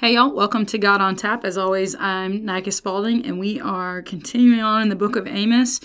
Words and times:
Hey 0.00 0.14
y'all, 0.14 0.32
welcome 0.34 0.64
to 0.64 0.78
God 0.78 1.02
on 1.02 1.14
Tap. 1.14 1.44
As 1.44 1.58
always, 1.58 1.94
I'm 1.94 2.46
Nika 2.46 2.72
Spaulding, 2.72 3.26
and 3.26 3.38
we 3.38 3.60
are 3.60 4.00
continuing 4.00 4.62
on 4.62 4.80
in 4.80 4.88
the 4.88 4.96
book 4.96 5.14
of 5.14 5.26
Amos. 5.26 5.78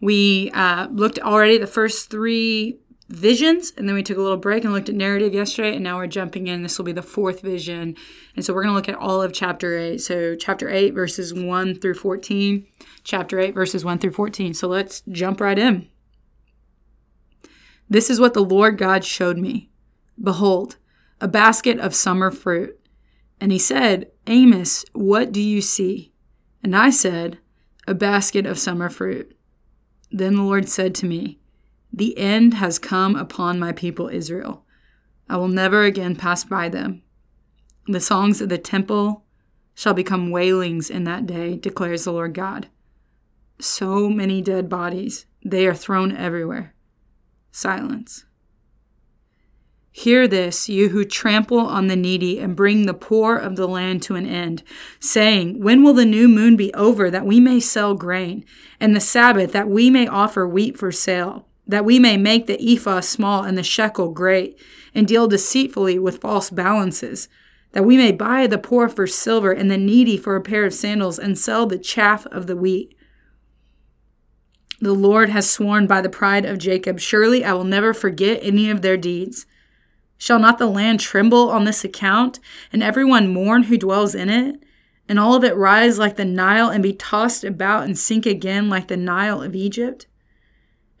We 0.00 0.52
uh, 0.54 0.86
looked 0.92 1.18
already 1.18 1.58
the 1.58 1.66
first 1.66 2.08
three 2.08 2.78
visions, 3.08 3.72
and 3.76 3.88
then 3.88 3.96
we 3.96 4.04
took 4.04 4.18
a 4.18 4.22
little 4.22 4.36
break 4.36 4.62
and 4.62 4.72
looked 4.72 4.88
at 4.88 4.94
narrative 4.94 5.34
yesterday, 5.34 5.74
and 5.74 5.82
now 5.82 5.96
we're 5.96 6.06
jumping 6.06 6.46
in. 6.46 6.62
This 6.62 6.78
will 6.78 6.84
be 6.84 6.92
the 6.92 7.02
fourth 7.02 7.40
vision, 7.40 7.96
and 8.36 8.44
so 8.44 8.54
we're 8.54 8.62
going 8.62 8.72
to 8.72 8.76
look 8.76 8.88
at 8.88 8.94
all 9.04 9.20
of 9.20 9.32
chapter 9.32 9.76
8. 9.76 10.00
So, 10.00 10.36
chapter 10.36 10.70
8, 10.70 10.94
verses 10.94 11.34
1 11.34 11.80
through 11.80 11.94
14, 11.94 12.64
chapter 13.02 13.40
8, 13.40 13.52
verses 13.52 13.84
1 13.84 13.98
through 13.98 14.12
14. 14.12 14.54
So, 14.54 14.68
let's 14.68 15.02
jump 15.08 15.40
right 15.40 15.58
in. 15.58 15.88
This 17.90 18.10
is 18.10 18.20
what 18.20 18.32
the 18.32 18.44
Lord 18.44 18.78
God 18.78 19.04
showed 19.04 19.38
me. 19.38 19.70
Behold, 20.22 20.76
a 21.20 21.26
basket 21.26 21.80
of 21.80 21.96
summer 21.96 22.30
fruit. 22.30 22.78
And 23.40 23.52
he 23.52 23.58
said, 23.58 24.10
Amos, 24.26 24.84
what 24.92 25.32
do 25.32 25.40
you 25.40 25.60
see? 25.60 26.12
And 26.62 26.74
I 26.74 26.90
said, 26.90 27.38
A 27.86 27.94
basket 27.94 28.46
of 28.46 28.58
summer 28.58 28.88
fruit. 28.88 29.36
Then 30.10 30.36
the 30.36 30.42
Lord 30.42 30.68
said 30.68 30.94
to 30.96 31.06
me, 31.06 31.38
The 31.92 32.16
end 32.18 32.54
has 32.54 32.78
come 32.78 33.16
upon 33.16 33.58
my 33.58 33.72
people 33.72 34.08
Israel. 34.08 34.64
I 35.28 35.36
will 35.36 35.48
never 35.48 35.82
again 35.82 36.16
pass 36.16 36.44
by 36.44 36.68
them. 36.68 37.02
The 37.86 38.00
songs 38.00 38.40
of 38.40 38.48
the 38.48 38.58
temple 38.58 39.24
shall 39.74 39.94
become 39.94 40.30
wailings 40.30 40.88
in 40.88 41.04
that 41.04 41.26
day, 41.26 41.56
declares 41.56 42.04
the 42.04 42.12
Lord 42.12 42.34
God. 42.34 42.68
So 43.60 44.08
many 44.08 44.40
dead 44.40 44.68
bodies, 44.68 45.26
they 45.44 45.66
are 45.66 45.74
thrown 45.74 46.16
everywhere. 46.16 46.74
Silence. 47.52 48.24
Hear 49.98 50.28
this, 50.28 50.68
you 50.68 50.90
who 50.90 51.06
trample 51.06 51.58
on 51.58 51.86
the 51.86 51.96
needy 51.96 52.38
and 52.38 52.54
bring 52.54 52.84
the 52.84 52.92
poor 52.92 53.34
of 53.34 53.56
the 53.56 53.66
land 53.66 54.02
to 54.02 54.14
an 54.14 54.26
end, 54.26 54.62
saying, 55.00 55.58
When 55.58 55.82
will 55.82 55.94
the 55.94 56.04
new 56.04 56.28
moon 56.28 56.54
be 56.54 56.72
over 56.74 57.10
that 57.10 57.24
we 57.24 57.40
may 57.40 57.60
sell 57.60 57.94
grain, 57.94 58.44
and 58.78 58.94
the 58.94 59.00
Sabbath 59.00 59.52
that 59.52 59.70
we 59.70 59.88
may 59.88 60.06
offer 60.06 60.46
wheat 60.46 60.76
for 60.76 60.92
sale, 60.92 61.48
that 61.66 61.86
we 61.86 61.98
may 61.98 62.18
make 62.18 62.46
the 62.46 62.62
ephah 62.62 63.00
small 63.00 63.42
and 63.42 63.56
the 63.56 63.62
shekel 63.62 64.10
great, 64.10 64.60
and 64.94 65.08
deal 65.08 65.26
deceitfully 65.26 65.98
with 65.98 66.20
false 66.20 66.50
balances, 66.50 67.30
that 67.72 67.86
we 67.86 67.96
may 67.96 68.12
buy 68.12 68.46
the 68.46 68.58
poor 68.58 68.90
for 68.90 69.06
silver 69.06 69.50
and 69.50 69.70
the 69.70 69.78
needy 69.78 70.18
for 70.18 70.36
a 70.36 70.42
pair 70.42 70.66
of 70.66 70.74
sandals, 70.74 71.18
and 71.18 71.38
sell 71.38 71.64
the 71.64 71.78
chaff 71.78 72.26
of 72.26 72.46
the 72.46 72.56
wheat? 72.56 72.94
The 74.78 74.92
Lord 74.92 75.30
has 75.30 75.48
sworn 75.48 75.86
by 75.86 76.02
the 76.02 76.10
pride 76.10 76.44
of 76.44 76.58
Jacob, 76.58 77.00
Surely 77.00 77.42
I 77.42 77.54
will 77.54 77.64
never 77.64 77.94
forget 77.94 78.40
any 78.42 78.68
of 78.68 78.82
their 78.82 78.98
deeds. 78.98 79.46
Shall 80.18 80.38
not 80.38 80.58
the 80.58 80.66
land 80.66 81.00
tremble 81.00 81.50
on 81.50 81.64
this 81.64 81.84
account, 81.84 82.40
and 82.72 82.82
everyone 82.82 83.32
mourn 83.32 83.64
who 83.64 83.76
dwells 83.76 84.14
in 84.14 84.28
it? 84.28 84.62
And 85.08 85.18
all 85.18 85.34
of 85.34 85.44
it 85.44 85.56
rise 85.56 85.98
like 85.98 86.16
the 86.16 86.24
Nile, 86.24 86.68
and 86.68 86.82
be 86.82 86.92
tossed 86.92 87.44
about 87.44 87.84
and 87.84 87.96
sink 87.98 88.26
again 88.26 88.68
like 88.68 88.88
the 88.88 88.96
Nile 88.96 89.42
of 89.42 89.54
Egypt? 89.54 90.06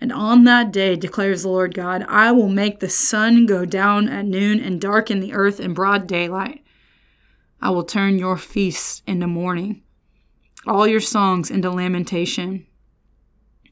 And 0.00 0.12
on 0.12 0.44
that 0.44 0.72
day, 0.72 0.94
declares 0.94 1.42
the 1.42 1.48
Lord 1.48 1.74
God, 1.74 2.04
I 2.08 2.30
will 2.30 2.48
make 2.48 2.80
the 2.80 2.88
sun 2.88 3.46
go 3.46 3.64
down 3.64 4.08
at 4.08 4.26
noon 4.26 4.60
and 4.60 4.80
darken 4.80 5.20
the 5.20 5.32
earth 5.32 5.58
in 5.58 5.72
broad 5.72 6.06
daylight. 6.06 6.62
I 7.60 7.70
will 7.70 7.84
turn 7.84 8.18
your 8.18 8.36
feasts 8.36 9.02
into 9.06 9.26
mourning, 9.26 9.82
all 10.66 10.86
your 10.86 11.00
songs 11.00 11.50
into 11.50 11.70
lamentation. 11.70 12.66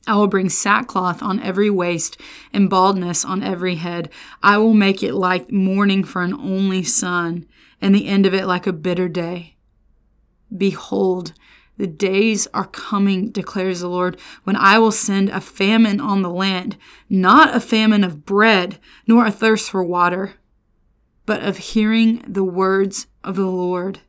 I 0.06 0.16
will 0.16 0.26
bring 0.26 0.48
sackcloth 0.48 1.22
on 1.22 1.40
every 1.40 1.70
waist 1.70 2.20
and 2.52 2.68
baldness 2.68 3.24
on 3.24 3.42
every 3.42 3.76
head. 3.76 4.10
I 4.42 4.58
will 4.58 4.74
make 4.74 5.02
it 5.02 5.14
like 5.14 5.50
mourning 5.50 6.04
for 6.04 6.22
an 6.22 6.34
only 6.34 6.82
son, 6.82 7.46
and 7.80 7.94
the 7.94 8.06
end 8.06 8.26
of 8.26 8.34
it 8.34 8.46
like 8.46 8.66
a 8.66 8.72
bitter 8.72 9.08
day. 9.08 9.56
Behold, 10.54 11.32
the 11.76 11.86
days 11.86 12.46
are 12.54 12.66
coming, 12.66 13.30
declares 13.30 13.80
the 13.80 13.88
Lord, 13.88 14.20
when 14.44 14.56
I 14.56 14.78
will 14.78 14.92
send 14.92 15.28
a 15.30 15.40
famine 15.40 16.00
on 16.00 16.22
the 16.22 16.30
land, 16.30 16.76
not 17.08 17.54
a 17.54 17.60
famine 17.60 18.04
of 18.04 18.24
bread, 18.24 18.78
nor 19.06 19.26
a 19.26 19.32
thirst 19.32 19.70
for 19.70 19.82
water, 19.82 20.34
but 21.26 21.42
of 21.42 21.56
hearing 21.56 22.22
the 22.28 22.44
words 22.44 23.06
of 23.24 23.36
the 23.36 23.46
Lord. 23.46 24.00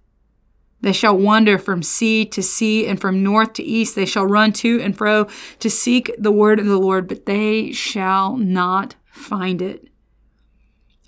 They 0.82 0.94
shall 0.94 1.18
wander 1.18 1.58
from 1.58 1.82
sea 1.82 2.26
to 2.26 2.44
sea 2.44 2.86
and 2.86 3.00
from 3.00 3.24
north 3.24 3.54
to 3.54 3.64
east. 3.64 3.96
They 3.96 4.06
shall 4.06 4.28
run 4.28 4.54
to 4.54 4.82
and 4.82 4.96
fro 4.96 5.28
to 5.60 5.70
seek 5.70 6.12
the 6.18 6.32
word 6.32 6.60
of 6.60 6.66
the 6.66 6.78
Lord, 6.78 7.08
but 7.08 7.26
they 7.26 7.72
shall 7.72 8.38
not 8.38 8.96
find 9.12 9.62
it. 9.62 9.88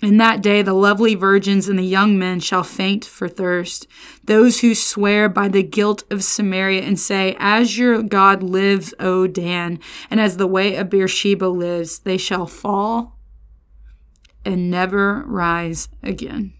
In 0.00 0.16
that 0.18 0.42
day, 0.42 0.62
the 0.62 0.74
lovely 0.74 1.16
virgins 1.16 1.68
and 1.68 1.76
the 1.76 1.84
young 1.84 2.18
men 2.18 2.38
shall 2.38 2.62
faint 2.62 3.04
for 3.04 3.28
thirst. 3.28 3.88
Those 4.22 4.60
who 4.60 4.74
swear 4.74 5.28
by 5.28 5.48
the 5.48 5.64
guilt 5.64 6.04
of 6.08 6.22
Samaria 6.22 6.82
and 6.82 6.98
say, 6.98 7.36
As 7.40 7.78
your 7.78 8.02
God 8.02 8.40
lives, 8.40 8.94
O 9.00 9.26
Dan, 9.26 9.80
and 10.08 10.20
as 10.20 10.36
the 10.36 10.46
way 10.46 10.76
of 10.76 10.90
Beersheba 10.90 11.46
lives, 11.46 11.98
they 12.00 12.16
shall 12.16 12.46
fall 12.46 13.18
and 14.44 14.70
never 14.70 15.24
rise 15.26 15.88
again. 16.00 16.52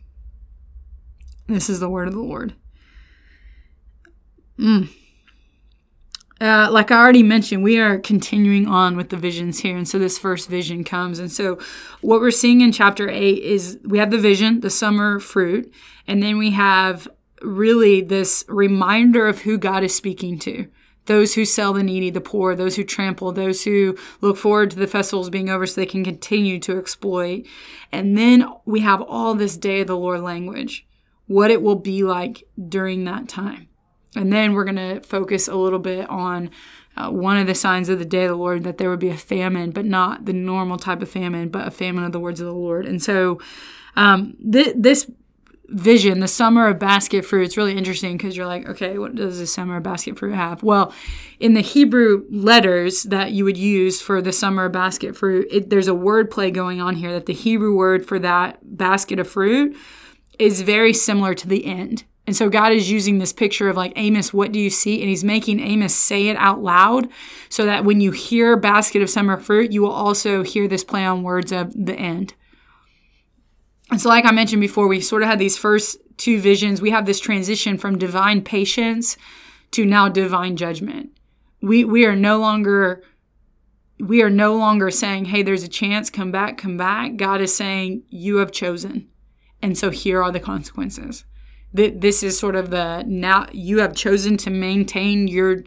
This 1.46 1.70
is 1.70 1.78
the 1.78 1.88
word 1.88 2.08
of 2.08 2.14
the 2.14 2.20
Lord. 2.20 2.54
Mm. 4.58 4.88
Uh, 6.40 6.68
like 6.70 6.92
I 6.92 6.98
already 6.98 7.24
mentioned, 7.24 7.64
we 7.64 7.78
are 7.78 7.98
continuing 7.98 8.68
on 8.68 8.96
with 8.96 9.08
the 9.08 9.16
visions 9.16 9.58
here. 9.58 9.76
And 9.76 9.88
so 9.88 9.98
this 9.98 10.18
first 10.18 10.48
vision 10.48 10.84
comes. 10.84 11.18
And 11.18 11.32
so 11.32 11.58
what 12.00 12.20
we're 12.20 12.30
seeing 12.30 12.60
in 12.60 12.70
chapter 12.70 13.08
8 13.08 13.42
is 13.42 13.78
we 13.84 13.98
have 13.98 14.10
the 14.10 14.18
vision, 14.18 14.60
the 14.60 14.70
summer 14.70 15.18
fruit, 15.18 15.72
and 16.06 16.22
then 16.22 16.38
we 16.38 16.50
have 16.52 17.08
really 17.42 18.00
this 18.00 18.44
reminder 18.48 19.26
of 19.26 19.40
who 19.42 19.58
God 19.58 19.82
is 19.82 19.94
speaking 19.94 20.38
to. 20.40 20.68
Those 21.06 21.34
who 21.34 21.44
sell 21.44 21.72
the 21.72 21.82
needy, 21.82 22.10
the 22.10 22.20
poor, 22.20 22.54
those 22.54 22.76
who 22.76 22.84
trample, 22.84 23.32
those 23.32 23.64
who 23.64 23.96
look 24.20 24.36
forward 24.36 24.70
to 24.72 24.76
the 24.76 24.86
festivals 24.86 25.30
being 25.30 25.48
over 25.48 25.64
so 25.66 25.80
they 25.80 25.86
can 25.86 26.04
continue 26.04 26.58
to 26.60 26.78
exploit. 26.78 27.46
And 27.90 28.16
then 28.16 28.46
we 28.66 28.80
have 28.80 29.00
all 29.00 29.34
this 29.34 29.56
day 29.56 29.80
of 29.80 29.86
the 29.86 29.96
Lord 29.96 30.20
language, 30.20 30.86
what 31.26 31.50
it 31.50 31.62
will 31.62 31.76
be 31.76 32.04
like 32.04 32.44
during 32.68 33.04
that 33.04 33.26
time. 33.28 33.67
And 34.16 34.32
then 34.32 34.54
we're 34.54 34.64
going 34.64 34.76
to 34.76 35.00
focus 35.00 35.48
a 35.48 35.54
little 35.54 35.78
bit 35.78 36.08
on 36.08 36.50
uh, 36.96 37.10
one 37.10 37.36
of 37.36 37.46
the 37.46 37.54
signs 37.54 37.88
of 37.88 37.98
the 37.98 38.04
day 38.04 38.24
of 38.24 38.30
the 38.30 38.36
Lord 38.36 38.64
that 38.64 38.78
there 38.78 38.90
would 38.90 38.98
be 38.98 39.10
a 39.10 39.16
famine, 39.16 39.70
but 39.70 39.84
not 39.84 40.24
the 40.24 40.32
normal 40.32 40.78
type 40.78 41.02
of 41.02 41.10
famine, 41.10 41.48
but 41.48 41.66
a 41.66 41.70
famine 41.70 42.04
of 42.04 42.12
the 42.12 42.20
words 42.20 42.40
of 42.40 42.46
the 42.46 42.52
Lord. 42.52 42.86
And 42.86 43.02
so 43.02 43.40
um, 43.96 44.36
th- 44.50 44.74
this 44.76 45.10
vision, 45.68 46.20
the 46.20 46.28
summer 46.28 46.66
of 46.66 46.78
basket 46.78 47.24
fruit, 47.24 47.44
it's 47.44 47.56
really 47.56 47.76
interesting 47.76 48.16
because 48.16 48.36
you're 48.36 48.46
like, 48.46 48.66
okay, 48.66 48.98
what 48.98 49.14
does 49.14 49.38
the 49.38 49.46
summer 49.46 49.76
of 49.76 49.82
basket 49.82 50.18
fruit 50.18 50.34
have? 50.34 50.62
Well, 50.62 50.92
in 51.38 51.54
the 51.54 51.60
Hebrew 51.60 52.24
letters 52.30 53.02
that 53.04 53.32
you 53.32 53.44
would 53.44 53.58
use 53.58 54.00
for 54.00 54.22
the 54.22 54.32
summer 54.32 54.64
of 54.64 54.72
basket 54.72 55.16
fruit, 55.16 55.46
it, 55.50 55.70
there's 55.70 55.88
a 55.88 55.94
word 55.94 56.30
play 56.30 56.50
going 56.50 56.80
on 56.80 56.96
here 56.96 57.12
that 57.12 57.26
the 57.26 57.34
Hebrew 57.34 57.76
word 57.76 58.06
for 58.06 58.18
that 58.18 58.76
basket 58.76 59.18
of 59.18 59.28
fruit 59.28 59.76
is 60.38 60.62
very 60.62 60.94
similar 60.94 61.34
to 61.34 61.46
the 61.46 61.66
end. 61.66 62.04
And 62.28 62.36
so 62.36 62.50
God 62.50 62.74
is 62.74 62.90
using 62.90 63.16
this 63.16 63.32
picture 63.32 63.70
of 63.70 63.76
like, 63.78 63.94
Amos, 63.96 64.34
what 64.34 64.52
do 64.52 64.60
you 64.60 64.68
see? 64.68 65.00
And 65.00 65.08
he's 65.08 65.24
making 65.24 65.60
Amos 65.60 65.94
say 65.94 66.28
it 66.28 66.36
out 66.36 66.62
loud 66.62 67.08
so 67.48 67.64
that 67.64 67.86
when 67.86 68.02
you 68.02 68.10
hear 68.10 68.54
basket 68.54 69.00
of 69.00 69.08
summer 69.08 69.38
fruit, 69.38 69.72
you 69.72 69.80
will 69.80 69.92
also 69.92 70.42
hear 70.42 70.68
this 70.68 70.84
play 70.84 71.06
on 71.06 71.22
words 71.22 71.52
of 71.52 71.72
the 71.72 71.94
end. 71.94 72.34
And 73.90 73.98
so, 73.98 74.10
like 74.10 74.26
I 74.26 74.30
mentioned 74.30 74.60
before, 74.60 74.88
we 74.88 75.00
sort 75.00 75.22
of 75.22 75.28
had 75.30 75.38
these 75.38 75.56
first 75.56 75.96
two 76.18 76.38
visions. 76.38 76.82
We 76.82 76.90
have 76.90 77.06
this 77.06 77.18
transition 77.18 77.78
from 77.78 77.96
divine 77.96 78.42
patience 78.42 79.16
to 79.70 79.86
now 79.86 80.10
divine 80.10 80.58
judgment. 80.58 81.18
We, 81.62 81.82
we 81.82 82.04
are 82.04 82.14
no 82.14 82.38
longer 82.38 83.02
we 83.98 84.20
are 84.20 84.28
no 84.28 84.54
longer 84.54 84.90
saying, 84.90 85.24
hey, 85.24 85.42
there's 85.42 85.62
a 85.62 85.68
chance, 85.68 86.10
come 86.10 86.30
back, 86.30 86.58
come 86.58 86.76
back. 86.76 87.16
God 87.16 87.40
is 87.40 87.56
saying, 87.56 88.02
you 88.10 88.36
have 88.36 88.52
chosen. 88.52 89.08
And 89.62 89.78
so 89.78 89.88
here 89.88 90.22
are 90.22 90.30
the 90.30 90.40
consequences 90.40 91.24
this 91.72 92.22
is 92.22 92.38
sort 92.38 92.56
of 92.56 92.70
the 92.70 93.04
now 93.06 93.46
you 93.52 93.80
have 93.80 93.94
chosen 93.94 94.36
to 94.38 94.50
maintain 94.50 95.28
your 95.28 95.62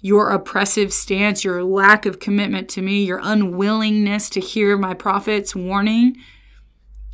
your 0.00 0.30
oppressive 0.30 0.92
stance, 0.92 1.44
your 1.44 1.64
lack 1.64 2.04
of 2.04 2.20
commitment 2.20 2.68
to 2.68 2.82
me, 2.82 3.04
your 3.04 3.20
unwillingness 3.22 4.28
to 4.28 4.38
hear 4.38 4.76
my 4.76 4.92
prophet's 4.92 5.56
warning. 5.56 6.14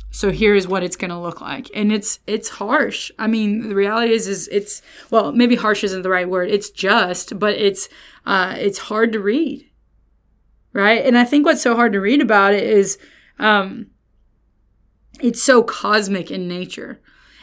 So 0.09 0.29
here's 0.29 0.67
what 0.67 0.83
it's 0.83 0.97
going 0.97 1.11
to 1.11 1.17
look 1.17 1.39
like. 1.39 1.69
And 1.73 1.89
it's 1.89 2.19
it's 2.27 2.49
harsh. 2.49 3.09
I 3.17 3.27
mean, 3.27 3.69
the 3.69 3.75
reality 3.75 4.11
is 4.11 4.27
is 4.27 4.47
it's 4.49 4.81
well, 5.09 5.31
maybe 5.31 5.55
harsh 5.55 5.83
isn't 5.83 6.01
the 6.01 6.09
right 6.09 6.29
word. 6.29 6.49
It's 6.49 6.69
just, 6.69 7.39
but 7.39 7.55
it's 7.55 7.87
uh 8.25 8.55
it's 8.57 8.77
hard 8.77 9.13
to 9.13 9.19
read. 9.19 9.69
Right? 10.73 11.05
And 11.05 11.17
I 11.17 11.25
think 11.25 11.45
what's 11.45 11.61
so 11.61 11.75
hard 11.75 11.93
to 11.93 12.01
read 12.01 12.21
about 12.21 12.53
it 12.53 12.63
is 12.63 12.97
um 13.39 13.87
it's 15.21 15.41
so 15.41 15.63
cosmic 15.63 16.29
in 16.29 16.47
nature 16.47 17.01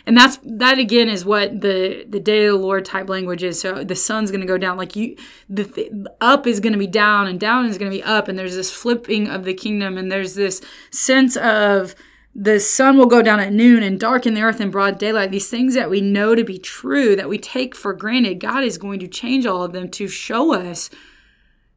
and 0.08 0.16
that's 0.16 0.38
that 0.42 0.78
again 0.78 1.08
is 1.08 1.24
what 1.24 1.60
the 1.60 2.04
the 2.08 2.18
day 2.18 2.46
of 2.46 2.54
the 2.54 2.58
lord 2.58 2.84
type 2.84 3.08
language 3.08 3.44
is 3.44 3.60
so 3.60 3.84
the 3.84 3.94
sun's 3.94 4.30
going 4.30 4.40
to 4.40 4.46
go 4.46 4.58
down 4.58 4.76
like 4.78 4.96
you 4.96 5.14
the 5.48 5.64
th- 5.64 5.92
up 6.20 6.46
is 6.46 6.60
going 6.60 6.72
to 6.72 6.78
be 6.78 6.86
down 6.86 7.26
and 7.26 7.38
down 7.38 7.66
is 7.66 7.76
going 7.76 7.90
to 7.90 7.96
be 7.96 8.02
up 8.02 8.26
and 8.26 8.38
there's 8.38 8.56
this 8.56 8.72
flipping 8.72 9.28
of 9.28 9.44
the 9.44 9.52
kingdom 9.52 9.98
and 9.98 10.10
there's 10.10 10.34
this 10.34 10.62
sense 10.90 11.36
of 11.36 11.94
the 12.34 12.58
sun 12.58 12.96
will 12.96 13.06
go 13.06 13.20
down 13.20 13.40
at 13.40 13.52
noon 13.52 13.82
and 13.82 13.98
darken 14.00 14.34
the 14.34 14.42
earth 14.42 14.60
in 14.60 14.70
broad 14.70 14.96
daylight. 14.96 15.32
These 15.32 15.50
things 15.50 15.74
that 15.74 15.90
we 15.90 16.00
know 16.00 16.36
to 16.36 16.44
be 16.44 16.56
true, 16.56 17.16
that 17.16 17.28
we 17.28 17.36
take 17.36 17.74
for 17.74 17.92
granted, 17.92 18.38
God 18.38 18.62
is 18.62 18.78
going 18.78 19.00
to 19.00 19.08
change 19.08 19.44
all 19.44 19.64
of 19.64 19.72
them 19.72 19.88
to 19.90 20.06
show 20.06 20.54
us 20.54 20.88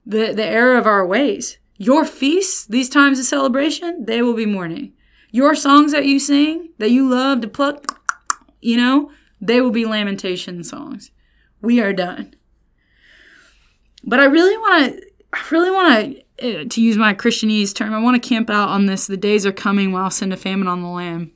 the, 0.06 0.34
the 0.34 0.46
error 0.46 0.78
of 0.78 0.86
our 0.86 1.04
ways. 1.04 1.58
Your 1.78 2.06
feasts, 2.06 2.68
these 2.68 2.90
times 2.90 3.18
of 3.18 3.26
celebration, 3.26 4.06
they 4.06 4.22
will 4.22 4.36
be 4.36 4.46
mourning. 4.46 4.94
Your 5.32 5.56
songs 5.56 5.94
that 5.94 6.06
you 6.06 6.20
sing, 6.20 6.70
that 6.78 6.92
you 6.92 7.10
love 7.10 7.42
to 7.42 7.48
pluck, 7.48 8.01
you 8.62 8.78
know, 8.78 9.12
they 9.40 9.60
will 9.62 9.72
be 9.72 9.86
lamentation 9.86 10.64
songs. 10.64 11.12
We 11.62 11.80
are 11.82 11.94
done. 11.94 12.36
But 14.04 14.20
I 14.20 14.26
really 14.26 14.58
want 14.58 14.94
to, 14.94 15.08
I 15.34 15.44
really 15.52 15.72
want 15.72 16.16
to 16.16 16.22
uh, 16.42 16.66
to 16.68 16.82
use 16.82 16.98
my 16.98 17.14
Christianese 17.14 17.74
term, 17.74 17.94
I 17.94 18.00
want 18.00 18.22
to 18.22 18.30
camp 18.30 18.50
out 18.50 18.70
on 18.70 18.88
this. 18.88 19.06
The 19.06 19.16
days 19.16 19.46
are 19.46 19.52
coming 19.52 19.92
while 19.92 20.06
I'll 20.06 20.10
send 20.10 20.34
a 20.34 20.38
famine 20.38 20.68
on 20.68 20.82
the 20.82 20.88
land. 20.88 21.32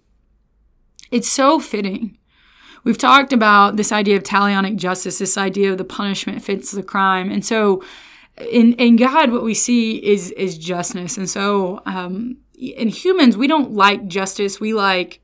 It's 1.11 1.29
so 1.29 1.59
fitting. 1.59 2.17
We've 2.83 2.97
talked 2.97 3.31
about 3.31 3.77
this 3.77 3.91
idea 3.91 4.17
of 4.17 4.23
talionic 4.23 4.77
justice, 4.77 5.19
this 5.19 5.37
idea 5.37 5.71
of 5.71 5.77
the 5.77 5.83
punishment 5.83 6.43
fits 6.43 6.71
the 6.71 6.81
crime. 6.81 7.31
And 7.31 7.45
so 7.45 7.83
in, 8.37 8.73
in 8.73 8.95
God, 8.95 9.31
what 9.31 9.43
we 9.43 9.53
see 9.53 9.97
is, 10.03 10.31
is 10.31 10.57
justness. 10.57 11.17
And 11.17 11.29
so 11.29 11.81
um, 11.85 12.37
in 12.57 12.89
humans, 12.89 13.37
we 13.37 13.47
don't 13.47 13.73
like 13.73 14.07
justice. 14.07 14.59
We 14.59 14.73
like, 14.73 15.21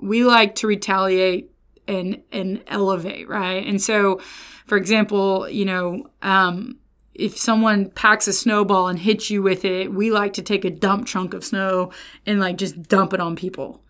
we 0.00 0.24
like 0.24 0.54
to 0.56 0.66
retaliate 0.66 1.50
and, 1.86 2.22
and 2.32 2.62
elevate, 2.66 3.28
right? 3.28 3.66
And 3.66 3.80
so, 3.80 4.20
for 4.66 4.76
example, 4.76 5.48
you 5.48 5.64
know, 5.64 6.06
um, 6.22 6.78
if 7.14 7.36
someone 7.36 7.90
packs 7.90 8.26
a 8.28 8.32
snowball 8.32 8.88
and 8.88 8.98
hits 8.98 9.30
you 9.30 9.42
with 9.42 9.64
it, 9.64 9.92
we 9.92 10.10
like 10.10 10.32
to 10.34 10.42
take 10.42 10.64
a 10.64 10.70
dump 10.70 11.06
chunk 11.06 11.34
of 11.34 11.44
snow 11.44 11.92
and 12.24 12.40
like 12.40 12.56
just 12.56 12.82
dump 12.84 13.12
it 13.12 13.20
on 13.20 13.36
people. 13.36 13.82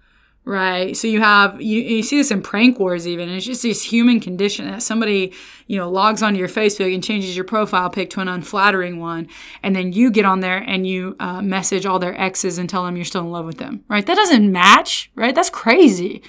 Right. 0.44 0.96
So 0.96 1.06
you 1.06 1.20
have, 1.20 1.60
you, 1.60 1.80
you 1.80 2.02
see 2.02 2.16
this 2.16 2.30
in 2.30 2.42
prank 2.42 2.78
wars 2.78 3.06
even. 3.06 3.28
It's 3.28 3.44
just 3.44 3.62
this 3.62 3.84
human 3.84 4.20
condition 4.20 4.66
that 4.66 4.82
somebody, 4.82 5.32
you 5.66 5.76
know, 5.76 5.90
logs 5.90 6.22
onto 6.22 6.38
your 6.38 6.48
Facebook 6.48 6.92
and 6.92 7.04
changes 7.04 7.36
your 7.36 7.44
profile 7.44 7.90
pic 7.90 8.10
to 8.10 8.20
an 8.20 8.26
unflattering 8.26 8.98
one. 8.98 9.28
And 9.62 9.76
then 9.76 9.92
you 9.92 10.10
get 10.10 10.24
on 10.24 10.40
there 10.40 10.56
and 10.56 10.86
you 10.86 11.14
uh, 11.20 11.42
message 11.42 11.86
all 11.86 11.98
their 11.98 12.18
exes 12.18 12.58
and 12.58 12.68
tell 12.68 12.84
them 12.84 12.96
you're 12.96 13.04
still 13.04 13.20
in 13.20 13.30
love 13.30 13.46
with 13.46 13.58
them. 13.58 13.84
Right. 13.86 14.04
That 14.04 14.16
doesn't 14.16 14.50
match. 14.50 15.12
Right. 15.14 15.34
That's 15.34 15.50
crazy. 15.50 16.22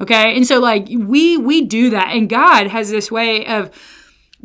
Okay. 0.00 0.36
And 0.36 0.46
so 0.46 0.58
like 0.58 0.88
we, 0.88 1.38
we 1.38 1.62
do 1.62 1.90
that. 1.90 2.08
And 2.08 2.28
God 2.28 2.66
has 2.66 2.90
this 2.90 3.10
way 3.10 3.46
of, 3.46 3.70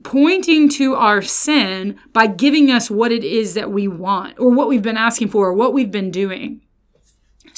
pointing 0.02 0.70
to 0.70 0.96
our 0.96 1.22
sin 1.22 2.00
by 2.14 2.26
giving 2.26 2.72
us 2.72 2.90
what 2.90 3.12
it 3.12 3.22
is 3.22 3.54
that 3.56 3.70
we 3.70 3.86
want 3.86 4.40
or 4.40 4.50
what 4.50 4.70
we've 4.70 4.82
been 4.82 4.96
asking 4.96 5.28
for 5.28 5.48
or 5.48 5.54
what 5.54 5.74
we've 5.74 5.92
been 5.92 6.10
doing. 6.10 6.62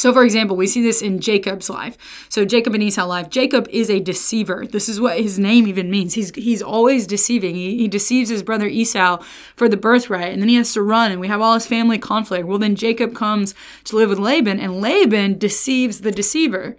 So, 0.01 0.11
for 0.11 0.23
example, 0.23 0.57
we 0.57 0.65
see 0.65 0.81
this 0.81 1.03
in 1.03 1.19
Jacob's 1.19 1.69
life. 1.69 1.95
So, 2.27 2.43
Jacob 2.43 2.73
and 2.73 2.81
Esau 2.81 3.05
life. 3.05 3.29
Jacob 3.29 3.67
is 3.69 3.87
a 3.87 3.99
deceiver. 3.99 4.65
This 4.65 4.89
is 4.89 4.99
what 4.99 5.19
his 5.19 5.37
name 5.37 5.67
even 5.67 5.91
means. 5.91 6.15
He's 6.15 6.33
he's 6.33 6.63
always 6.63 7.05
deceiving. 7.05 7.53
He, 7.53 7.77
he 7.77 7.87
deceives 7.87 8.31
his 8.31 8.41
brother 8.41 8.65
Esau 8.65 9.21
for 9.55 9.69
the 9.69 9.77
birthright, 9.77 10.33
and 10.33 10.41
then 10.41 10.49
he 10.49 10.55
has 10.55 10.73
to 10.73 10.81
run, 10.81 11.11
and 11.11 11.21
we 11.21 11.27
have 11.27 11.39
all 11.39 11.53
his 11.53 11.67
family 11.67 11.99
conflict. 11.99 12.47
Well, 12.47 12.57
then 12.57 12.75
Jacob 12.75 13.13
comes 13.13 13.53
to 13.83 13.95
live 13.95 14.09
with 14.09 14.17
Laban, 14.17 14.59
and 14.59 14.81
Laban 14.81 15.37
deceives 15.37 16.01
the 16.01 16.11
deceiver. 16.11 16.75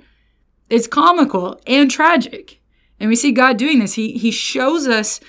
It's 0.69 0.89
comical 0.89 1.61
and 1.65 1.89
tragic. 1.89 2.61
And 2.99 3.09
we 3.09 3.15
see 3.15 3.31
God 3.31 3.57
doing 3.57 3.79
this. 3.79 3.95
He 3.95 4.19
he 4.19 4.33
shows 4.33 4.89
us 4.89 5.21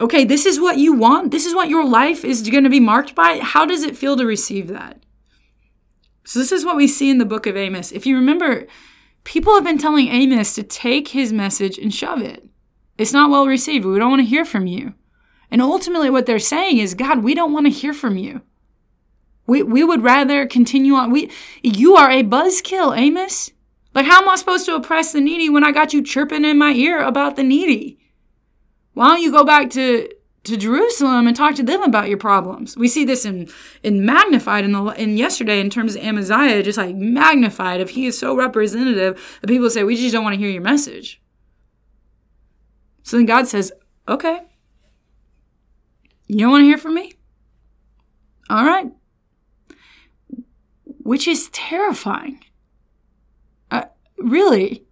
okay, 0.00 0.24
this 0.24 0.46
is 0.46 0.60
what 0.60 0.78
you 0.78 0.92
want. 0.92 1.32
This 1.32 1.44
is 1.44 1.56
what 1.56 1.70
your 1.70 1.84
life 1.84 2.24
is 2.24 2.48
going 2.48 2.62
to 2.62 2.70
be 2.70 2.78
marked 2.78 3.16
by. 3.16 3.40
How 3.40 3.66
does 3.66 3.82
it 3.82 3.96
feel 3.96 4.16
to 4.16 4.24
receive 4.24 4.68
that? 4.68 5.02
So, 6.26 6.40
this 6.40 6.50
is 6.50 6.64
what 6.64 6.76
we 6.76 6.88
see 6.88 7.08
in 7.08 7.18
the 7.18 7.24
book 7.24 7.46
of 7.46 7.56
Amos. 7.56 7.92
If 7.92 8.04
you 8.04 8.16
remember, 8.16 8.66
people 9.22 9.54
have 9.54 9.62
been 9.62 9.78
telling 9.78 10.08
Amos 10.08 10.56
to 10.56 10.64
take 10.64 11.08
his 11.08 11.32
message 11.32 11.78
and 11.78 11.94
shove 11.94 12.20
it. 12.20 12.44
It's 12.98 13.12
not 13.12 13.30
well 13.30 13.46
received. 13.46 13.84
We 13.84 13.98
don't 14.00 14.10
want 14.10 14.22
to 14.22 14.28
hear 14.28 14.44
from 14.44 14.66
you. 14.66 14.94
And 15.52 15.62
ultimately, 15.62 16.10
what 16.10 16.26
they're 16.26 16.40
saying 16.40 16.78
is, 16.78 16.94
God, 16.94 17.22
we 17.22 17.32
don't 17.32 17.52
want 17.52 17.66
to 17.66 17.70
hear 17.70 17.92
from 17.92 18.16
you. 18.16 18.42
We, 19.46 19.62
we 19.62 19.84
would 19.84 20.02
rather 20.02 20.46
continue 20.46 20.94
on. 20.94 21.12
We, 21.12 21.30
you 21.62 21.94
are 21.94 22.10
a 22.10 22.24
buzzkill, 22.24 22.98
Amos. 22.98 23.52
Like, 23.94 24.06
how 24.06 24.20
am 24.20 24.28
I 24.28 24.34
supposed 24.34 24.66
to 24.66 24.74
oppress 24.74 25.12
the 25.12 25.20
needy 25.20 25.48
when 25.48 25.62
I 25.62 25.70
got 25.70 25.92
you 25.92 26.02
chirping 26.02 26.44
in 26.44 26.58
my 26.58 26.72
ear 26.72 27.00
about 27.02 27.36
the 27.36 27.44
needy? 27.44 28.00
Why 28.94 29.06
don't 29.06 29.22
you 29.22 29.30
go 29.30 29.44
back 29.44 29.70
to 29.70 30.08
to 30.46 30.56
Jerusalem 30.56 31.26
and 31.26 31.36
talk 31.36 31.54
to 31.56 31.62
them 31.62 31.82
about 31.82 32.08
your 32.08 32.18
problems. 32.18 32.76
We 32.76 32.88
see 32.88 33.04
this 33.04 33.24
in 33.24 33.48
in 33.82 34.04
magnified 34.04 34.64
in 34.64 34.72
the 34.72 34.84
in 35.00 35.16
yesterday 35.16 35.60
in 35.60 35.70
terms 35.70 35.94
of 35.94 36.02
Amaziah, 36.02 36.62
just 36.62 36.78
like 36.78 36.96
magnified. 36.96 37.80
If 37.80 37.90
he 37.90 38.06
is 38.06 38.18
so 38.18 38.34
representative 38.36 39.38
that 39.40 39.48
people 39.48 39.68
say 39.70 39.84
we 39.84 39.96
just 39.96 40.12
don't 40.12 40.24
want 40.24 40.34
to 40.34 40.38
hear 40.38 40.50
your 40.50 40.62
message. 40.62 41.20
So 43.02 43.16
then 43.16 43.26
God 43.26 43.46
says, 43.46 43.72
"Okay, 44.08 44.40
you 46.26 46.38
don't 46.38 46.50
want 46.50 46.62
to 46.62 46.66
hear 46.66 46.78
from 46.78 46.94
me. 46.94 47.12
All 48.48 48.64
right," 48.64 48.92
which 50.84 51.28
is 51.28 51.48
terrifying. 51.50 52.44
Uh, 53.70 53.84
really, 54.18 54.84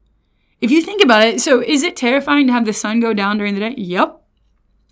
if 0.61 0.71
you 0.71 0.83
think 0.83 1.03
about 1.03 1.23
it, 1.23 1.41
so 1.41 1.61
is 1.61 1.83
it 1.83 1.95
terrifying 1.95 2.47
to 2.47 2.53
have 2.53 2.65
the 2.65 2.73
sun 2.73 3.01
go 3.01 3.12
down 3.12 3.39
during 3.39 3.55
the 3.55 3.61
day? 3.61 3.75
Yep. 3.77 4.24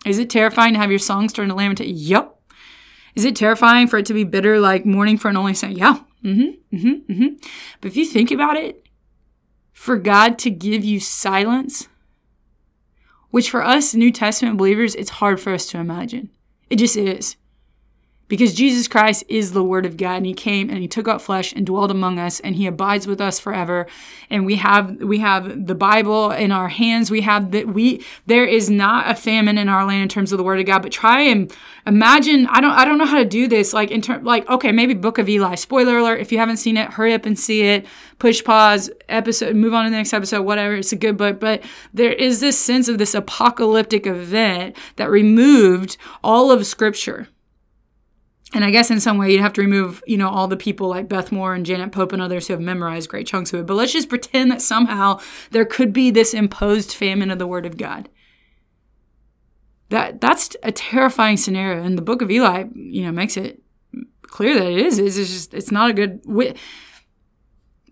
Is 0.05 0.19
it 0.19 0.31
terrifying 0.31 0.75
to 0.75 0.81
have 0.81 0.91
your 0.91 0.99
songs 0.99 1.33
turn 1.33 1.49
to 1.49 1.55
lamentation? 1.55 1.95
Yep. 1.97 2.39
Is 3.15 3.25
it 3.25 3.37
terrifying 3.37 3.87
for 3.87 3.99
it 3.99 4.07
to 4.07 4.15
be 4.15 4.25
bitter 4.25 4.59
like 4.59 4.87
mourning 4.87 5.19
for 5.19 5.29
an 5.29 5.37
only 5.37 5.55
son? 5.55 5.73
Yeah. 5.73 5.99
Mm-hmm. 6.25 6.77
Mm-hmm. 6.77 7.13
Mm-hmm. 7.13 7.49
But 7.81 7.89
if 7.89 7.97
you 7.97 8.07
think 8.07 8.31
about 8.31 8.57
it, 8.57 8.87
for 9.73 9.97
God 9.97 10.39
to 10.41 10.51
give 10.51 10.85
you 10.85 11.01
silence, 11.01 11.89
which 13.31 13.51
for 13.51 13.63
us 13.63 13.95
New 13.95 14.13
Testament 14.13 14.57
believers, 14.57 14.95
it's 14.95 15.11
hard 15.11 15.41
for 15.41 15.53
us 15.53 15.67
to 15.71 15.79
imagine. 15.79 16.31
It 16.71 16.77
just 16.77 16.97
is 16.97 17.37
because 18.29 18.55
Jesus 18.55 18.89
Christ 18.89 19.25
is 19.29 19.53
the 19.53 19.63
Word 19.63 19.85
of 19.85 19.97
God, 19.97 20.17
and 20.17 20.27
He 20.27 20.33
came 20.33 20.71
and 20.71 20.79
He 20.79 20.89
took 20.89 21.07
up 21.07 21.21
flesh 21.21 21.53
and 21.53 21.67
dwelled 21.67 21.91
among 21.91 22.19
us, 22.19 22.41
and 22.41 22.57
He 22.57 22.67
abides 22.67 23.07
with 23.07 23.21
us 23.21 23.39
forever. 23.39 23.87
And 24.31 24.47
we 24.47 24.57
have 24.57 24.97
we 25.03 25.19
have 25.19 25.67
the 25.67 25.75
Bible 25.75 26.31
in 26.31 26.51
our 26.51 26.69
hands. 26.69 27.11
We 27.11 27.21
have 27.21 27.51
that 27.51 27.69
we 27.69 28.05
there 28.27 28.47
is 28.47 28.71
not 28.71 29.11
a 29.11 29.15
famine 29.15 29.59
in 29.59 29.69
our 29.69 29.85
land 29.85 30.05
in 30.05 30.09
terms 30.09 30.33
of 30.33 30.39
the 30.39 30.45
Word 30.45 30.61
of 30.61 30.67
God. 30.67 30.83
But 30.83 30.93
try 30.93 31.21
and 31.23 31.53
imagine. 31.87 32.47
I 32.47 32.61
don't 32.61 32.71
I 32.71 32.85
don't 32.85 32.97
know 32.97 33.05
how 33.05 33.19
to 33.19 33.25
do 33.27 33.49
this. 33.49 33.75
Like 33.75 33.91
in 33.91 34.01
term 34.01 34.25
like 34.25 34.49
okay 34.49 34.73
maybe 34.73 34.95
Book 34.95 35.19
of 35.19 35.29
Eli. 35.29 35.55
Spoiler 35.57 35.99
alert: 35.99 36.21
if 36.21 36.33
you 36.33 36.39
haven't 36.39 36.57
seen 36.57 36.79
it, 36.79 36.93
hurry 36.93 37.13
up 37.13 37.27
and 37.27 37.39
see 37.39 37.63
it. 37.63 37.87
Push 38.19 38.45
pause 38.45 38.91
episode, 39.09 39.57
move 39.57 39.75
on 39.75 39.85
to 39.85 39.91
the 39.91 39.97
next 39.97 40.15
episode. 40.15 40.43
Whatever. 40.43 40.77
It's 40.77 40.93
a 40.93 40.97
good 40.97 41.19
book, 41.19 41.39
but 41.39 41.63
there 41.93 42.13
is 42.13 42.41
this 42.41 42.59
sense 42.59 42.89
of 42.89 42.97
this 42.97 43.15
apocalyptic 43.15 44.07
event 44.07 44.77
that 44.97 45.11
removed 45.11 45.99
all 46.25 46.51
of 46.51 46.65
Scripture 46.67 47.29
and 48.55 48.65
I 48.65 48.71
guess 48.71 48.91
in 48.91 49.01
some 49.01 49.19
way 49.19 49.33
you'd 49.33 49.41
have 49.41 49.55
to 49.55 49.63
remove, 49.63 50.03
you 50.07 50.17
know, 50.17 50.29
all 50.29 50.47
the 50.47 50.57
people 50.57 50.89
like 50.89 51.09
Beth 51.09 51.33
Moore 51.33 51.55
and 51.55 51.65
Janet 51.65 51.93
Pope 51.93 52.13
and 52.13 52.21
others 52.21 52.47
who 52.47 52.53
have 52.53 52.61
memorized 52.61 53.09
great 53.09 53.27
chunks 53.27 53.53
of 53.53 53.61
it. 53.61 53.67
But 53.67 53.75
let's 53.75 53.93
just 53.93 54.09
pretend 54.09 54.51
that 54.51 54.61
somehow 54.61 55.21
there 55.51 55.65
could 55.65 55.93
be 55.93 56.11
this 56.11 56.35
imposed 56.35 56.93
famine 56.93 57.31
of 57.31 57.39
the 57.39 57.47
Word 57.47 57.65
of 57.65 57.79
God. 57.79 58.09
That 59.89 60.21
that's 60.21 60.57
a 60.63 60.73
terrifying 60.73 61.37
scenario, 61.37 61.83
and 61.83 61.97
the 61.97 62.03
Book 62.03 62.23
of 62.23 62.31
Eli, 62.31 62.65
you 62.75 63.03
know, 63.05 63.13
makes 63.13 63.37
it 63.37 63.63
clear 64.23 64.59
that 64.59 64.71
it 64.71 64.79
is. 64.79 64.99
It's 64.99 65.17
just 65.17 65.55
it's 65.55 65.71
not 65.71 65.91
a 65.91 65.93
good. 65.95 66.23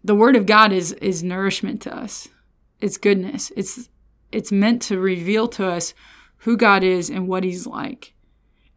The 0.03 0.15
Word 0.15 0.37
of 0.37 0.47
God 0.47 0.73
is 0.73 0.93
is 0.93 1.23
nourishment 1.23 1.83
to 1.83 1.95
us. 1.95 2.29
It's 2.81 2.97
goodness. 2.97 3.53
It's 3.57 3.89
it's 4.33 4.53
meant 4.53 4.83
to 4.83 4.99
reveal 4.99 5.49
to 5.49 5.67
us 5.67 5.93
who 6.39 6.57
God 6.57 6.83
is 6.83 7.11
and 7.11 7.29
what 7.29 7.45
He's 7.45 7.67
like. 7.67 8.15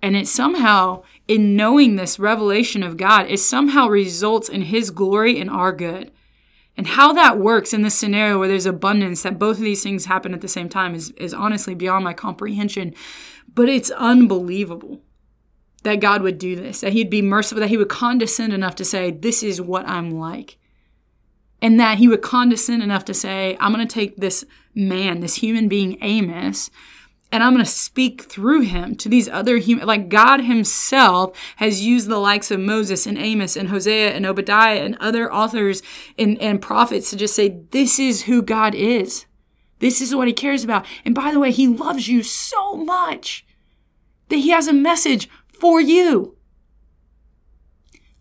And 0.04 0.18
it 0.18 0.28
somehow, 0.28 1.04
in 1.30 1.56
knowing 1.56 1.96
this 1.96 2.20
revelation 2.20 2.84
of 2.84 2.98
God, 2.98 3.26
it 3.30 3.40
somehow 3.40 3.88
results 3.88 4.50
in 4.50 4.64
His 4.64 4.92
glory 4.92 5.40
and 5.40 5.50
our 5.50 5.72
good. 5.72 6.12
And 6.76 6.88
how 6.88 7.14
that 7.14 7.40
works 7.40 7.74
in 7.74 7.84
this 7.84 7.96
scenario 7.96 8.38
where 8.38 8.50
there's 8.50 8.66
abundance, 8.66 9.24
that 9.24 9.40
both 9.40 9.58
of 9.58 9.64
these 9.64 9.82
things 9.82 10.06
happen 10.06 10.34
at 10.34 10.42
the 10.42 10.50
same 10.50 10.68
time, 10.68 10.94
is, 10.94 11.12
is 11.12 11.34
honestly 11.34 11.74
beyond 11.74 12.04
my 12.04 12.12
comprehension. 12.12 12.94
But 13.48 13.70
it's 13.70 13.92
unbelievable 13.92 15.02
that 15.84 16.02
God 16.02 16.22
would 16.22 16.38
do 16.38 16.58
this, 16.58 16.82
that 16.82 16.92
He'd 16.92 17.10
be 17.10 17.22
merciful, 17.22 17.62
that 17.62 17.70
He 17.70 17.78
would 17.78 17.88
condescend 17.88 18.52
enough 18.52 18.76
to 18.76 18.86
say, 18.86 19.10
This 19.10 19.42
is 19.42 19.62
what 19.62 19.88
I'm 19.88 20.12
like. 20.12 20.58
And 21.62 21.80
that 21.80 22.00
He 22.00 22.10
would 22.10 22.22
condescend 22.22 22.84
enough 22.84 23.06
to 23.06 23.14
say, 23.14 23.56
I'm 23.62 23.74
going 23.74 23.88
to 23.88 23.94
take 23.94 24.18
this 24.18 24.44
man, 24.76 25.22
this 25.22 25.36
human 25.36 25.70
being, 25.70 25.98
Amos, 26.02 26.70
and 27.34 27.42
I'm 27.42 27.54
going 27.54 27.66
to 27.66 27.72
speak 27.72 28.22
through 28.22 28.62
him 28.62 28.94
to 28.98 29.10
these 29.10 29.28
other 29.28 29.58
human 29.58 29.88
like 29.88 30.08
God 30.08 30.42
himself 30.42 31.36
has 31.56 31.84
used 31.84 32.08
the 32.08 32.20
likes 32.20 32.52
of 32.52 32.60
Moses 32.60 33.08
and 33.08 33.18
Amos 33.18 33.58
and 33.58 33.70
Hosea 33.70 34.12
and 34.12 34.24
Obadiah 34.24 34.84
and 34.84 34.96
other 35.00 35.34
authors 35.34 35.82
and, 36.16 36.40
and 36.40 36.62
prophets 36.62 37.10
to 37.10 37.16
just 37.16 37.36
say 37.36 37.62
this 37.72 37.98
is 37.98 38.24
who 38.24 38.44
God 38.44 38.76
is. 38.76 39.26
This 39.80 40.00
is 40.00 40.14
what 40.14 40.28
he 40.28 40.34
cares 40.34 40.64
about. 40.64 40.86
And 41.04 41.16
by 41.16 41.32
the 41.32 41.40
way, 41.40 41.52
he 41.52 41.68
loves 41.68 42.08
you 42.08 42.22
so 42.22 42.76
much 42.76 43.44
that 44.30 44.38
he 44.38 44.52
has 44.52 44.68
a 44.68 44.74
message 44.74 45.28
for 45.60 45.82
you. 45.82 46.38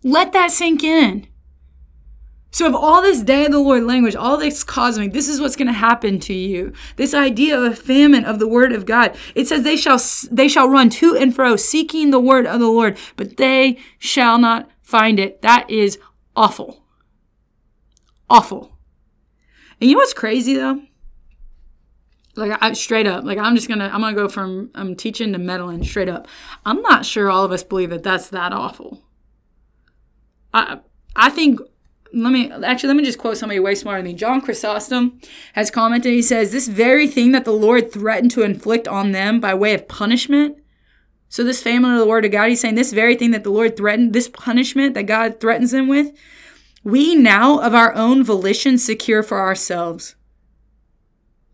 Let 0.02 0.32
that 0.32 0.52
sink 0.52 0.82
in. 0.82 1.28
So, 2.52 2.68
if 2.68 2.74
all 2.74 3.00
this 3.00 3.22
day 3.22 3.46
of 3.46 3.52
the 3.52 3.58
Lord 3.58 3.84
language, 3.84 4.14
all 4.14 4.36
this 4.36 4.62
cosmic, 4.62 5.14
this 5.14 5.26
is 5.26 5.40
what's 5.40 5.56
going 5.56 5.68
to 5.68 5.72
happen 5.72 6.20
to 6.20 6.34
you. 6.34 6.74
This 6.96 7.14
idea 7.14 7.58
of 7.58 7.72
a 7.72 7.74
famine 7.74 8.26
of 8.26 8.38
the 8.38 8.46
word 8.46 8.72
of 8.72 8.84
God. 8.84 9.16
It 9.34 9.48
says 9.48 9.62
they 9.62 9.76
shall 9.76 9.98
they 10.30 10.48
shall 10.48 10.68
run 10.68 10.90
to 10.90 11.16
and 11.16 11.34
fro 11.34 11.56
seeking 11.56 12.10
the 12.10 12.20
word 12.20 12.46
of 12.46 12.60
the 12.60 12.68
Lord, 12.68 12.98
but 13.16 13.38
they 13.38 13.78
shall 13.98 14.36
not 14.36 14.70
find 14.82 15.18
it. 15.18 15.40
That 15.40 15.68
is 15.70 15.98
awful. 16.36 16.84
Awful. 18.28 18.76
And 19.80 19.88
you 19.88 19.96
know 19.96 20.00
what's 20.00 20.12
crazy 20.12 20.54
though? 20.54 20.82
Like 22.36 22.58
I 22.60 22.74
straight 22.74 23.06
up, 23.06 23.24
like 23.24 23.38
I'm 23.38 23.56
just 23.56 23.66
gonna 23.68 23.90
I'm 23.90 24.02
gonna 24.02 24.14
go 24.14 24.28
from 24.28 24.70
I'm 24.74 24.94
teaching 24.94 25.32
to 25.32 25.38
meddling 25.38 25.82
straight 25.84 26.10
up. 26.10 26.28
I'm 26.66 26.82
not 26.82 27.06
sure 27.06 27.30
all 27.30 27.46
of 27.46 27.52
us 27.52 27.62
believe 27.62 27.90
that 27.90 28.02
that's 28.02 28.28
that 28.28 28.52
awful. 28.52 29.02
I 30.52 30.80
I 31.16 31.30
think 31.30 31.60
let 32.14 32.32
me 32.32 32.50
actually 32.50 32.88
let 32.88 32.96
me 32.96 33.04
just 33.04 33.18
quote 33.18 33.36
somebody 33.36 33.60
way 33.60 33.74
smarter 33.74 34.02
than 34.02 34.12
me. 34.12 34.14
John 34.14 34.40
Chrysostom 34.40 35.20
has 35.54 35.70
commented. 35.70 36.12
He 36.12 36.22
says, 36.22 36.52
"This 36.52 36.68
very 36.68 37.06
thing 37.06 37.32
that 37.32 37.44
the 37.44 37.52
Lord 37.52 37.92
threatened 37.92 38.30
to 38.32 38.42
inflict 38.42 38.86
on 38.86 39.12
them 39.12 39.40
by 39.40 39.54
way 39.54 39.74
of 39.74 39.88
punishment." 39.88 40.58
So 41.28 41.42
this 41.42 41.62
family 41.62 41.92
of 41.92 41.98
the 41.98 42.06
Word 42.06 42.26
of 42.26 42.32
God, 42.32 42.50
he's 42.50 42.60
saying 42.60 42.74
this 42.74 42.92
very 42.92 43.16
thing 43.16 43.30
that 43.30 43.42
the 43.42 43.50
Lord 43.50 43.76
threatened, 43.76 44.12
this 44.12 44.28
punishment 44.28 44.92
that 44.94 45.04
God 45.04 45.40
threatens 45.40 45.70
them 45.70 45.88
with, 45.88 46.12
we 46.84 47.14
now 47.14 47.58
of 47.58 47.74
our 47.74 47.94
own 47.94 48.22
volition 48.22 48.76
secure 48.76 49.22
for 49.22 49.40
ourselves. 49.40 50.14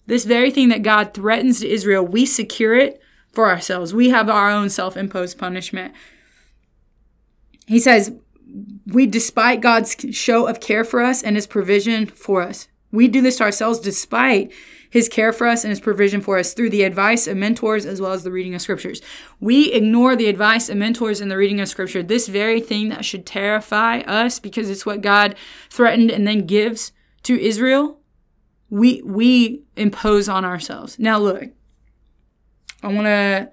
This 0.06 0.24
very 0.24 0.50
thing 0.50 0.68
that 0.70 0.82
God 0.82 1.14
threatens 1.14 1.60
to 1.60 1.68
Israel, 1.68 2.04
we 2.04 2.26
secure 2.26 2.74
it 2.74 3.00
for 3.30 3.48
ourselves. 3.48 3.94
We 3.94 4.08
have 4.08 4.28
our 4.28 4.50
own 4.50 4.68
self-imposed 4.68 5.38
punishment. 5.38 5.94
He 7.66 7.78
says, 7.78 8.12
we, 8.86 9.06
despite 9.06 9.60
God's 9.60 9.96
show 10.12 10.46
of 10.46 10.60
care 10.60 10.84
for 10.84 11.02
us 11.02 11.22
and 11.22 11.36
his 11.36 11.46
provision 11.46 12.06
for 12.06 12.42
us, 12.42 12.68
we 12.90 13.08
do 13.08 13.20
this 13.20 13.36
to 13.36 13.44
ourselves 13.44 13.80
despite 13.80 14.52
his 14.90 15.08
care 15.08 15.32
for 15.32 15.46
us 15.46 15.64
and 15.64 15.70
his 15.70 15.80
provision 15.80 16.20
for 16.20 16.38
us 16.38 16.54
through 16.54 16.70
the 16.70 16.82
advice 16.82 17.26
of 17.26 17.36
mentors 17.36 17.84
as 17.84 18.00
well 18.00 18.12
as 18.12 18.24
the 18.24 18.30
reading 18.30 18.54
of 18.54 18.62
scriptures. 18.62 19.02
We 19.40 19.72
ignore 19.72 20.16
the 20.16 20.28
advice 20.28 20.68
of 20.68 20.78
mentors 20.78 21.20
and 21.20 21.30
the 21.30 21.36
reading 21.36 21.60
of 21.60 21.68
scripture, 21.68 22.02
this 22.02 22.28
very 22.28 22.60
thing 22.60 22.88
that 22.88 23.04
should 23.04 23.26
terrify 23.26 23.98
us 24.00 24.38
because 24.38 24.70
it's 24.70 24.86
what 24.86 25.02
God 25.02 25.34
threatened 25.68 26.10
and 26.10 26.26
then 26.26 26.46
gives 26.46 26.92
to 27.24 27.38
Israel. 27.38 28.00
We 28.70 29.02
we 29.02 29.62
impose 29.76 30.28
on 30.28 30.44
ourselves. 30.44 30.98
Now 30.98 31.18
look, 31.18 31.44
I 32.82 32.88
want 32.88 33.06
to 33.06 33.50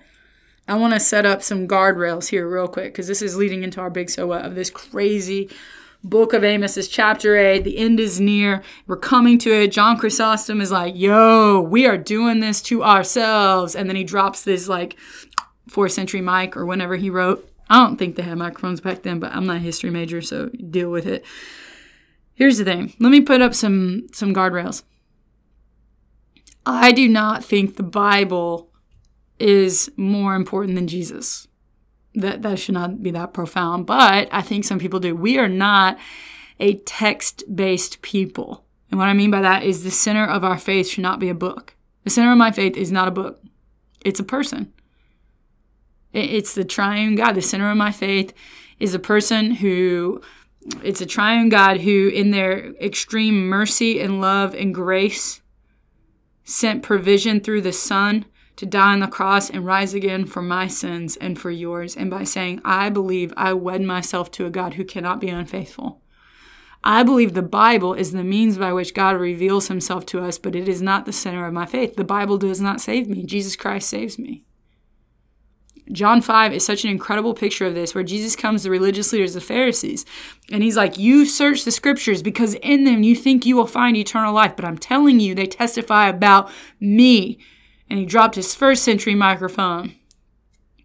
I 0.68 0.76
want 0.76 0.94
to 0.94 1.00
set 1.00 1.26
up 1.26 1.44
some 1.44 1.68
guardrails 1.68 2.30
here 2.30 2.48
real 2.48 2.68
quick 2.68 2.94
because 2.94 3.08
this 3.08 3.22
is 3.22 3.36
leading 3.36 3.64
into 3.64 3.80
our 3.80 3.90
big 3.90 4.10
so 4.10 4.28
what 4.28 4.44
of 4.44 4.56
this 4.56 4.70
crazy 4.70 5.50
book 6.04 6.34
of 6.34 6.44
Amos 6.44 6.78
is 6.78 6.88
chapter 6.88 7.36
8. 7.36 7.64
The 7.64 7.78
end 7.78 8.00
is 8.00 8.20
near. 8.20 8.64
We're 8.88 8.98
coming 8.98 9.38
to 9.40 9.52
it. 9.52 9.72
John 9.72 9.98
Chrysostom 9.98 10.62
is 10.62 10.72
like, 10.72 10.96
yo, 10.96 11.62
we 11.62 11.86
are 11.86 11.98
doing 11.98 12.40
this 12.40 12.62
to 12.64 12.84
ourselves. 12.84 13.76
And 13.76 13.90
then 13.90 13.96
he 13.96 14.04
drops 14.04 14.44
this 14.44 14.68
like 14.68 14.96
fourth 15.68 15.92
century 15.92 16.22
mic 16.22 16.56
or 16.56 16.66
whenever 16.66 16.96
he 16.96 17.10
wrote. 17.10 17.50
I 17.70 17.84
don't 17.84 17.98
think 17.98 18.16
they 18.16 18.24
had 18.24 18.38
microphones 18.38 18.82
back 18.82 19.02
then, 19.02 19.20
but 19.20 19.34
I'm 19.34 19.48
not 19.48 19.58
a 19.58 19.60
history 19.60 19.90
major, 19.90 20.22
so 20.22 20.50
deal 20.50 20.92
with 20.92 21.08
it. 21.08 21.26
Here's 22.36 22.60
the 22.60 22.66
thing. 22.66 22.94
Let 23.00 23.10
me 23.10 23.22
put 23.22 23.42
up 23.42 23.56
some 23.56 24.08
some 24.12 24.34
guardrails. 24.34 24.84
I 26.66 26.92
do 26.92 27.08
not 27.08 27.44
think 27.44 27.76
the 27.76 27.84
Bible 27.84 28.70
is 29.40 29.92
more 29.98 30.36
important 30.36 30.76
than 30.76 30.88
Jesus. 30.88 31.48
That 32.14 32.42
that 32.44 32.60
should 32.60 32.76
not 32.76 33.04
be 33.04 33.12
that 33.12 33.34
profound, 33.34 33.86
but 33.86 34.30
I 34.32 34.42
think 34.42 34.64
some 34.64 34.80
people 34.80 35.00
do. 35.00 35.16
We 35.16 35.38
are 35.38 35.50
not 35.50 35.98
a 36.60 36.76
text-based 36.76 38.02
people. 38.02 38.64
And 38.90 39.00
what 39.00 39.10
I 39.10 39.14
mean 39.14 39.32
by 39.32 39.42
that 39.42 39.64
is 39.64 39.84
the 39.84 39.92
center 39.92 40.26
of 40.26 40.44
our 40.44 40.58
faith 40.58 40.88
should 40.88 41.02
not 41.02 41.20
be 41.20 41.30
a 41.30 41.34
book. 41.34 41.76
The 42.04 42.10
center 42.10 42.32
of 42.32 42.38
my 42.38 42.52
faith 42.52 42.78
is 42.78 42.92
not 42.92 43.08
a 43.08 43.12
book. 43.12 43.42
It's 44.06 44.20
a 44.20 44.24
person. 44.24 44.72
It's 46.14 46.56
the 46.56 46.64
triune 46.64 47.16
God. 47.16 47.34
The 47.34 47.42
center 47.42 47.70
of 47.70 47.76
my 47.76 47.92
faith 47.92 48.34
is 48.80 48.94
a 48.94 49.00
person 49.00 49.52
who 49.52 50.22
it's 50.84 51.02
a 51.02 51.06
triune 51.06 51.50
God 51.50 51.82
who 51.82 52.08
in 52.08 52.32
their 52.32 52.74
extreme 52.76 53.48
mercy 53.48 54.00
and 54.00 54.22
love 54.22 54.56
and 54.56 54.74
grace 54.74 55.42
sent 56.44 56.84
provision 56.84 57.40
through 57.40 57.62
the 57.62 57.74
Son 57.74 58.26
to 58.58 58.66
die 58.66 58.94
on 58.94 59.00
the 59.00 59.08
cross 59.08 59.50
and 59.50 59.66
rise 59.66 59.94
again 59.94 60.26
for 60.26 60.42
my 60.42 60.68
sins 60.68 61.18
and 61.18 61.40
for 61.40 61.52
yours, 61.52 61.96
and 61.96 62.10
by 62.10 62.24
saying, 62.24 62.62
I 62.64 62.90
believe 62.90 63.34
I 63.36 63.54
wed 63.54 63.82
myself 63.82 64.32
to 64.32 64.46
a 64.46 64.50
God 64.50 64.76
who 64.76 64.86
cannot 64.86 65.20
be 65.20 65.30
unfaithful. 65.30 66.02
I 66.84 67.02
believe 67.02 67.34
the 67.34 67.42
Bible 67.42 67.96
is 67.96 68.12
the 68.12 68.24
means 68.24 68.58
by 68.60 68.72
which 68.72 68.94
God 68.94 69.18
reveals 69.18 69.68
himself 69.68 70.06
to 70.08 70.24
us, 70.24 70.38
but 70.38 70.56
it 70.56 70.70
is 70.70 70.84
not 70.84 71.06
the 71.06 71.12
center 71.12 71.46
of 71.48 71.54
my 71.54 71.66
faith. 71.66 71.96
The 71.96 72.04
Bible 72.04 72.38
does 72.38 72.62
not 72.62 72.80
save 72.80 73.10
me. 73.10 73.24
Jesus 73.24 73.56
Christ 73.56 73.90
saves 73.90 74.20
me. 74.20 74.44
John 75.92 76.22
5 76.22 76.54
is 76.54 76.66
such 76.66 76.84
an 76.84 76.90
incredible 76.90 77.34
picture 77.34 77.66
of 77.66 77.76
this, 77.76 77.94
where 77.94 78.04
Jesus 78.04 78.36
comes 78.36 78.64
to 78.64 78.70
religious 78.70 79.12
leaders, 79.12 79.34
the 79.34 79.42
Pharisees, 79.42 80.06
and 80.52 80.64
he's 80.64 80.78
like, 80.78 80.98
You 80.98 81.26
search 81.26 81.64
the 81.64 81.72
scriptures 81.72 82.24
because 82.24 82.56
in 82.56 82.86
them 82.86 83.04
you 83.04 83.16
think 83.16 83.46
you 83.46 83.56
will 83.56 83.68
find 83.68 83.96
eternal 83.96 84.34
life, 84.34 84.56
but 84.56 84.66
I'm 84.66 84.78
telling 84.78 85.20
you, 85.20 85.36
they 85.36 85.46
testify 85.46 86.08
about 86.08 86.52
me 86.80 87.40
and 87.90 88.00
he 88.00 88.06
dropped 88.06 88.36
his 88.36 88.56
first 88.56 88.84
century 88.84 89.16
microphone. 89.16 89.96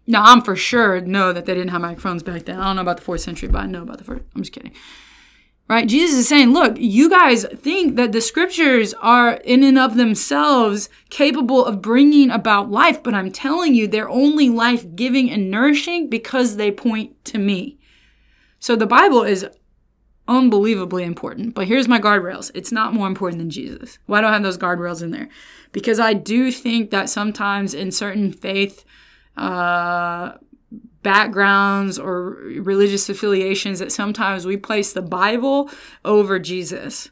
Now, 0.07 0.23
I'm 0.23 0.41
for 0.41 0.55
sure 0.55 0.99
know 1.01 1.31
that 1.31 1.45
they 1.45 1.53
didn't 1.53 1.69
have 1.69 1.81
microphones 1.81 2.23
back 2.23 2.43
then. 2.45 2.59
I 2.59 2.65
don't 2.65 2.75
know 2.75 2.81
about 2.81 2.97
the 2.97 3.03
fourth 3.03 3.21
century, 3.21 3.49
but 3.49 3.61
I 3.61 3.65
know 3.65 3.83
about 3.83 3.97
the 3.97 4.03
first. 4.03 4.23
I'm 4.35 4.41
just 4.41 4.51
kidding. 4.51 4.73
Right? 5.69 5.87
Jesus 5.87 6.19
is 6.19 6.27
saying, 6.27 6.51
look, 6.51 6.75
you 6.77 7.09
guys 7.09 7.45
think 7.45 7.95
that 7.95 8.11
the 8.11 8.19
scriptures 8.19 8.93
are 8.95 9.35
in 9.35 9.63
and 9.63 9.79
of 9.79 9.95
themselves 9.95 10.89
capable 11.09 11.63
of 11.65 11.81
bringing 11.81 12.29
about 12.29 12.69
life, 12.69 13.01
but 13.01 13.13
I'm 13.13 13.31
telling 13.31 13.73
you, 13.73 13.87
they're 13.87 14.09
only 14.09 14.49
life 14.49 14.85
giving 14.95 15.31
and 15.31 15.49
nourishing 15.49 16.09
because 16.09 16.57
they 16.57 16.71
point 16.71 17.23
to 17.25 17.37
me. 17.37 17.79
So 18.59 18.75
the 18.75 18.85
Bible 18.85 19.23
is 19.23 19.47
unbelievably 20.31 21.03
important. 21.03 21.53
But 21.53 21.67
here's 21.67 21.87
my 21.87 21.99
guardrails 21.99 22.51
it's 22.55 22.71
not 22.71 22.93
more 22.93 23.07
important 23.07 23.39
than 23.39 23.49
Jesus. 23.49 23.99
Why 24.05 24.21
do 24.21 24.27
I 24.27 24.33
have 24.33 24.43
those 24.43 24.57
guardrails 24.57 25.03
in 25.03 25.11
there? 25.11 25.29
Because 25.71 25.99
I 25.99 26.13
do 26.13 26.51
think 26.51 26.91
that 26.91 27.09
sometimes 27.09 27.73
in 27.73 27.91
certain 27.91 28.31
faith 28.31 28.85
uh, 29.37 30.33
backgrounds 31.03 31.99
or 31.99 32.37
religious 32.61 33.09
affiliations, 33.09 33.79
that 33.79 33.91
sometimes 33.91 34.45
we 34.45 34.57
place 34.57 34.93
the 34.93 35.01
Bible 35.01 35.69
over 36.05 36.39
Jesus. 36.39 37.09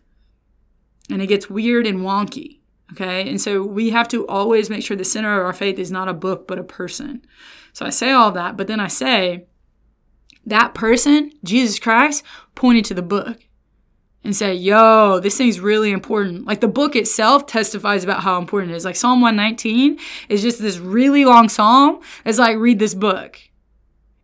And 1.10 1.22
it 1.22 1.28
gets 1.28 1.50
weird 1.50 1.86
and 1.86 2.00
wonky. 2.00 2.60
Okay. 2.94 3.30
And 3.30 3.40
so 3.40 3.64
we 3.64 3.92
have 3.92 4.08
to 4.10 4.28
always 4.28 4.70
make 4.70 4.84
sure 4.84 4.98
the 4.98 5.04
center 5.04 5.40
of 5.40 5.46
our 5.46 5.54
faith 5.54 5.78
is 5.78 5.92
not 5.92 6.08
a 6.08 6.14
book, 6.14 6.48
but 6.48 6.58
a 6.58 6.64
person. 6.64 7.26
So 7.74 7.86
I 7.86 7.92
say 7.92 8.12
all 8.12 8.32
that, 8.32 8.58
but 8.58 8.68
then 8.68 8.80
I 8.80 8.88
say, 8.88 9.46
that 10.50 10.74
person, 10.74 11.32
Jesus 11.44 11.80
Christ, 11.80 12.24
pointed 12.56 12.86
to 12.86 12.94
the 12.94 13.02
book 13.02 13.38
and 14.24 14.36
said, 14.36 14.58
Yo, 14.58 15.20
this 15.20 15.38
thing's 15.38 15.60
really 15.60 15.92
important. 15.92 16.46
Like 16.46 16.62
the 16.62 16.68
book 16.68 16.96
itself 16.96 17.46
testifies 17.46 18.04
about 18.04 18.24
how 18.24 18.38
important 18.38 18.72
it 18.74 18.76
is. 18.76 18.86
Like 18.86 18.96
Psalm 18.96 19.22
119 19.22 19.98
is 20.28 20.42
just 20.42 20.62
this 20.62 20.78
really 20.78 21.26
long 21.26 21.50
psalm. 21.50 22.02
It's 22.26 22.40
like, 22.40 22.58
read 22.58 22.80
this 22.80 22.94
book. 22.94 23.40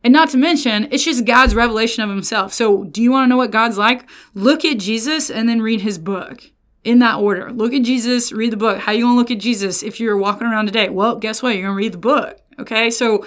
And 0.04 0.14
not 0.14 0.30
to 0.30 0.38
mention, 0.38 0.88
it's 0.92 1.04
just 1.04 1.26
God's 1.26 1.56
revelation 1.56 2.04
of 2.04 2.12
himself. 2.12 2.54
So, 2.54 2.84
do 2.84 3.02
you 3.02 3.12
want 3.12 3.26
to 3.26 3.28
know 3.28 3.38
what 3.38 3.50
God's 3.50 3.78
like? 3.78 4.08
Look 4.36 4.64
at 4.64 4.78
Jesus 4.78 5.32
and 5.32 5.50
then 5.50 5.64
read 5.64 5.82
his 5.82 5.98
book 5.98 6.52
in 6.84 7.00
that 7.00 7.16
order. 7.16 7.52
Look 7.52 7.74
at 7.74 7.82
Jesus, 7.82 8.32
read 8.32 8.52
the 8.52 8.58
book. 8.58 8.78
How 8.78 8.92
you 8.92 9.02
going 9.06 9.16
to 9.16 9.18
look 9.18 9.32
at 9.32 9.40
Jesus 9.40 9.82
if 9.82 10.00
you're 10.00 10.16
walking 10.16 10.46
around 10.46 10.68
today? 10.68 10.90
Well, 10.90 11.16
guess 11.16 11.42
what? 11.42 11.56
You're 11.56 11.64
going 11.64 11.74
to 11.74 11.84
read 11.84 11.94
the 11.94 11.98
book. 11.98 12.40
Okay? 12.60 12.92
So, 12.92 13.26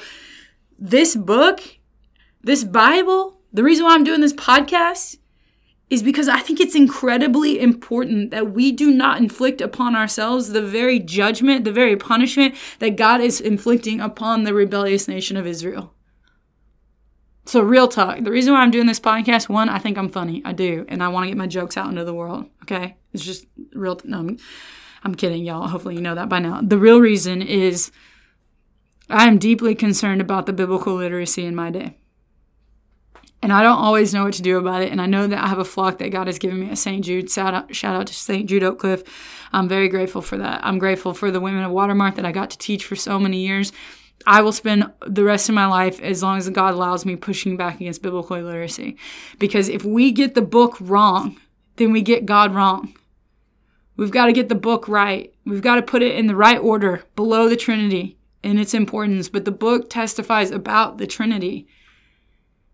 this 0.78 1.16
book 1.16 1.60
this 2.42 2.64
Bible, 2.64 3.40
the 3.52 3.64
reason 3.64 3.84
why 3.84 3.94
I'm 3.94 4.04
doing 4.04 4.20
this 4.20 4.32
podcast 4.32 5.18
is 5.90 6.02
because 6.02 6.28
I 6.28 6.40
think 6.40 6.60
it's 6.60 6.74
incredibly 6.74 7.58
important 7.58 8.30
that 8.30 8.52
we 8.52 8.72
do 8.72 8.90
not 8.90 9.18
inflict 9.18 9.60
upon 9.60 9.96
ourselves 9.96 10.50
the 10.50 10.62
very 10.62 10.98
judgment, 10.98 11.64
the 11.64 11.72
very 11.72 11.96
punishment 11.96 12.54
that 12.78 12.96
God 12.96 13.20
is 13.20 13.40
inflicting 13.40 14.00
upon 14.00 14.44
the 14.44 14.52
rebellious 14.52 15.08
nation 15.08 15.36
of 15.36 15.46
Israel. 15.46 15.94
So, 17.46 17.62
real 17.62 17.88
talk. 17.88 18.22
The 18.22 18.30
reason 18.30 18.52
why 18.52 18.60
I'm 18.60 18.70
doing 18.70 18.86
this 18.86 19.00
podcast, 19.00 19.48
one, 19.48 19.70
I 19.70 19.78
think 19.78 19.96
I'm 19.96 20.10
funny. 20.10 20.42
I 20.44 20.52
do. 20.52 20.84
And 20.88 21.02
I 21.02 21.08
want 21.08 21.24
to 21.24 21.28
get 21.28 21.38
my 21.38 21.46
jokes 21.46 21.78
out 21.78 21.88
into 21.88 22.04
the 22.04 22.12
world. 22.12 22.44
Okay? 22.64 22.98
It's 23.14 23.24
just 23.24 23.46
real. 23.72 23.96
T- 23.96 24.06
no, 24.06 24.18
I'm, 24.18 24.38
I'm 25.02 25.14
kidding, 25.14 25.42
y'all. 25.42 25.66
Hopefully, 25.66 25.94
you 25.94 26.02
know 26.02 26.14
that 26.14 26.28
by 26.28 26.40
now. 26.40 26.60
The 26.62 26.76
real 26.76 27.00
reason 27.00 27.40
is 27.40 27.90
I 29.08 29.26
am 29.26 29.38
deeply 29.38 29.74
concerned 29.74 30.20
about 30.20 30.44
the 30.44 30.52
biblical 30.52 30.94
literacy 30.94 31.46
in 31.46 31.54
my 31.54 31.70
day. 31.70 31.96
And 33.40 33.52
I 33.52 33.62
don't 33.62 33.78
always 33.78 34.12
know 34.12 34.24
what 34.24 34.34
to 34.34 34.42
do 34.42 34.58
about 34.58 34.82
it. 34.82 34.90
And 34.90 35.00
I 35.00 35.06
know 35.06 35.26
that 35.26 35.42
I 35.42 35.46
have 35.46 35.60
a 35.60 35.64
flock 35.64 35.98
that 35.98 36.10
God 36.10 36.26
has 36.26 36.38
given 36.38 36.58
me 36.58 36.70
at 36.70 36.78
St. 36.78 37.04
Jude. 37.04 37.30
Shout 37.30 37.54
out, 37.54 37.74
shout 37.74 37.94
out 37.94 38.08
to 38.08 38.14
St. 38.14 38.48
Jude 38.48 38.64
Oak 38.64 38.80
Cliff. 38.80 39.02
I'm 39.52 39.68
very 39.68 39.88
grateful 39.88 40.22
for 40.22 40.36
that. 40.38 40.60
I'm 40.64 40.78
grateful 40.78 41.14
for 41.14 41.30
the 41.30 41.40
women 41.40 41.62
of 41.62 41.70
Watermark 41.70 42.16
that 42.16 42.24
I 42.24 42.32
got 42.32 42.50
to 42.50 42.58
teach 42.58 42.84
for 42.84 42.96
so 42.96 43.18
many 43.18 43.46
years. 43.46 43.72
I 44.26 44.42
will 44.42 44.52
spend 44.52 44.90
the 45.06 45.22
rest 45.24 45.48
of 45.48 45.54
my 45.54 45.66
life, 45.66 46.00
as 46.00 46.22
long 46.22 46.38
as 46.38 46.50
God 46.50 46.74
allows 46.74 47.06
me, 47.06 47.14
pushing 47.14 47.56
back 47.56 47.80
against 47.80 48.02
biblical 48.02 48.36
illiteracy. 48.36 48.96
Because 49.38 49.68
if 49.68 49.84
we 49.84 50.10
get 50.10 50.34
the 50.34 50.42
book 50.42 50.76
wrong, 50.80 51.40
then 51.76 51.92
we 51.92 52.02
get 52.02 52.26
God 52.26 52.54
wrong. 52.54 52.94
We've 53.96 54.10
got 54.10 54.26
to 54.26 54.32
get 54.32 54.48
the 54.48 54.54
book 54.54 54.88
right. 54.88 55.32
We've 55.44 55.62
got 55.62 55.76
to 55.76 55.82
put 55.82 56.02
it 56.02 56.16
in 56.16 56.26
the 56.26 56.36
right 56.36 56.58
order 56.58 57.04
below 57.16 57.48
the 57.48 57.56
Trinity 57.56 58.18
in 58.42 58.58
its 58.58 58.74
importance. 58.74 59.28
But 59.28 59.44
the 59.44 59.52
book 59.52 59.88
testifies 59.88 60.50
about 60.50 60.98
the 60.98 61.06
Trinity. 61.06 61.68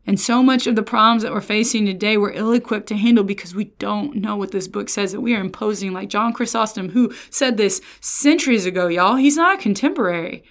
And 0.06 0.20
so 0.20 0.42
much 0.42 0.66
of 0.66 0.76
the 0.76 0.82
problems 0.82 1.22
that 1.22 1.32
we're 1.32 1.40
facing 1.40 1.86
today, 1.86 2.16
we're 2.16 2.32
ill 2.32 2.52
equipped 2.52 2.88
to 2.88 2.96
handle 2.96 3.24
because 3.24 3.54
we 3.54 3.64
don't 3.78 4.16
know 4.16 4.36
what 4.36 4.50
this 4.50 4.68
book 4.68 4.88
says 4.88 5.12
that 5.12 5.20
we 5.20 5.34
are 5.34 5.40
imposing. 5.40 5.92
Like 5.92 6.10
John 6.10 6.32
Chrysostom, 6.32 6.90
who 6.90 7.12
said 7.30 7.56
this 7.56 7.80
centuries 8.00 8.66
ago, 8.66 8.88
y'all. 8.88 9.16
He's 9.16 9.36
not 9.36 9.58
a 9.58 9.62
contemporary. 9.62 10.44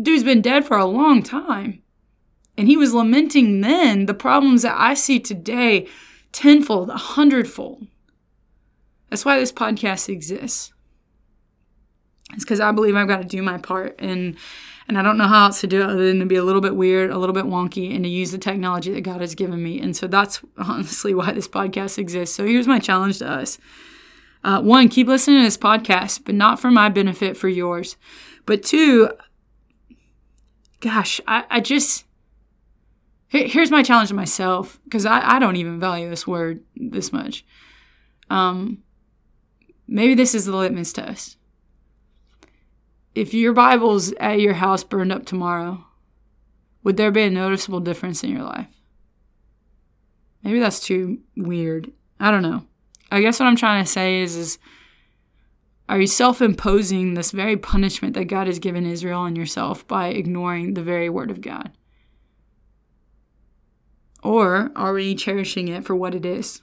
Dude's 0.00 0.24
been 0.24 0.42
dead 0.42 0.64
for 0.64 0.76
a 0.76 0.86
long 0.86 1.22
time. 1.22 1.82
And 2.58 2.66
he 2.68 2.76
was 2.76 2.94
lamenting 2.94 3.60
then 3.60 4.06
the 4.06 4.14
problems 4.14 4.62
that 4.62 4.74
I 4.76 4.94
see 4.94 5.20
today 5.20 5.86
tenfold, 6.32 6.90
a 6.90 6.96
hundredfold. 6.96 7.86
That's 9.10 9.24
why 9.24 9.38
this 9.38 9.52
podcast 9.52 10.08
exists. 10.08 10.72
It's 12.34 12.44
because 12.44 12.60
I 12.60 12.72
believe 12.72 12.96
I've 12.96 13.08
got 13.08 13.22
to 13.22 13.28
do 13.28 13.40
my 13.40 13.58
part 13.58 13.94
and 13.98 14.36
and 14.88 14.96
I 14.98 15.02
don't 15.02 15.18
know 15.18 15.26
how 15.26 15.46
else 15.46 15.60
to 15.62 15.66
do 15.66 15.80
it 15.80 15.90
other 15.90 16.06
than 16.06 16.20
to 16.20 16.26
be 16.26 16.36
a 16.36 16.44
little 16.44 16.60
bit 16.60 16.76
weird, 16.76 17.10
a 17.10 17.18
little 17.18 17.34
bit 17.34 17.44
wonky, 17.44 17.94
and 17.94 18.04
to 18.04 18.10
use 18.10 18.30
the 18.30 18.38
technology 18.38 18.92
that 18.92 19.00
God 19.00 19.20
has 19.20 19.34
given 19.34 19.62
me. 19.62 19.80
And 19.80 19.96
so 19.96 20.06
that's 20.06 20.40
honestly 20.56 21.14
why 21.14 21.32
this 21.32 21.48
podcast 21.48 21.98
exists. 21.98 22.36
So 22.36 22.46
here's 22.46 22.68
my 22.68 22.78
challenge 22.78 23.18
to 23.18 23.28
us. 23.28 23.58
Uh, 24.44 24.60
one, 24.62 24.88
keep 24.88 25.08
listening 25.08 25.38
to 25.38 25.44
this 25.44 25.56
podcast, 25.56 26.22
but 26.24 26.34
not 26.34 26.60
for 26.60 26.70
my 26.70 26.88
benefit, 26.88 27.36
for 27.36 27.48
yours. 27.48 27.96
But 28.44 28.62
two, 28.62 29.10
gosh, 30.80 31.20
I, 31.26 31.44
I 31.50 31.60
just 31.60 32.04
here's 33.28 33.70
my 33.70 33.82
challenge 33.82 34.08
to 34.08 34.14
myself 34.14 34.80
because 34.84 35.04
I, 35.04 35.36
I 35.36 35.38
don't 35.38 35.56
even 35.56 35.80
value 35.80 36.08
this 36.08 36.26
word 36.26 36.62
this 36.76 37.12
much. 37.12 37.44
Um, 38.30 38.82
maybe 39.88 40.14
this 40.14 40.34
is 40.34 40.46
the 40.46 40.56
litmus 40.56 40.92
test. 40.92 41.36
If 43.16 43.32
your 43.32 43.54
Bible's 43.54 44.12
at 44.20 44.40
your 44.40 44.52
house 44.52 44.84
burned 44.84 45.10
up 45.10 45.24
tomorrow, 45.24 45.86
would 46.82 46.98
there 46.98 47.10
be 47.10 47.22
a 47.22 47.30
noticeable 47.30 47.80
difference 47.80 48.22
in 48.22 48.30
your 48.30 48.42
life? 48.42 48.68
Maybe 50.42 50.60
that's 50.60 50.80
too 50.80 51.20
weird. 51.34 51.90
I 52.20 52.30
don't 52.30 52.42
know. 52.42 52.66
I 53.10 53.22
guess 53.22 53.40
what 53.40 53.46
I'm 53.46 53.56
trying 53.56 53.82
to 53.82 53.90
say 53.90 54.20
is, 54.20 54.36
is 54.36 54.58
are 55.88 55.98
you 55.98 56.06
self 56.06 56.42
imposing 56.42 57.14
this 57.14 57.30
very 57.30 57.56
punishment 57.56 58.12
that 58.14 58.26
God 58.26 58.48
has 58.48 58.58
given 58.58 58.84
Israel 58.84 59.20
on 59.20 59.34
yourself 59.34 59.88
by 59.88 60.08
ignoring 60.08 60.74
the 60.74 60.82
very 60.82 61.08
word 61.08 61.30
of 61.30 61.40
God? 61.40 61.70
Or 64.22 64.72
are 64.76 64.92
we 64.92 65.14
cherishing 65.14 65.68
it 65.68 65.86
for 65.86 65.96
what 65.96 66.14
it 66.14 66.26
is? 66.26 66.60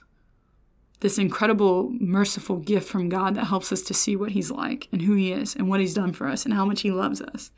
This 1.00 1.18
incredible, 1.18 1.90
merciful 2.00 2.56
gift 2.56 2.88
from 2.88 3.08
God 3.08 3.34
that 3.34 3.46
helps 3.46 3.72
us 3.72 3.82
to 3.82 3.94
see 3.94 4.16
what 4.16 4.30
He's 4.32 4.50
like 4.50 4.88
and 4.92 5.02
who 5.02 5.14
He 5.14 5.32
is 5.32 5.54
and 5.54 5.68
what 5.68 5.80
He's 5.80 5.94
done 5.94 6.12
for 6.12 6.28
us 6.28 6.44
and 6.44 6.54
how 6.54 6.64
much 6.64 6.80
He 6.80 6.90
loves 6.90 7.20
us. 7.20 7.50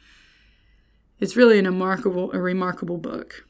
It's 1.18 1.36
really 1.36 1.58
a 1.58 1.62
remarkable, 1.62 2.32
a 2.32 2.40
remarkable 2.40 2.98
book. 2.98 3.46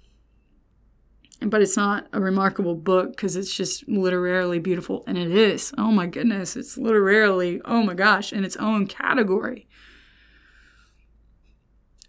But 1.41 1.61
it's 1.63 1.77
not 1.77 2.07
a 2.13 2.21
remarkable 2.21 2.75
book 2.75 3.11
because 3.11 3.37
it's 3.37 3.55
just 3.55 3.87
literarily 3.89 4.59
beautiful. 4.59 5.05
And 5.07 5.19
it 5.19 5.31
is. 5.31 5.73
Oh 5.77 5.91
my 5.91 6.07
goodness. 6.07 6.57
It's 6.57 6.79
literarily, 6.79 7.61
oh 7.65 7.83
my 7.83 7.95
gosh, 7.95 8.33
in 8.33 8.45
its 8.45 8.57
own 8.57 8.87
category. 8.87 9.69